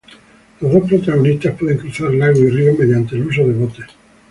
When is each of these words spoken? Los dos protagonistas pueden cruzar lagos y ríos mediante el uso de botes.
Los 0.61 0.71
dos 0.73 0.89
protagonistas 0.89 1.55
pueden 1.59 1.77
cruzar 1.77 2.11
lagos 2.11 2.39
y 2.39 2.49
ríos 2.49 2.75
mediante 2.79 3.15
el 3.15 3.27
uso 3.27 3.45
de 3.47 3.53
botes. 3.53 3.85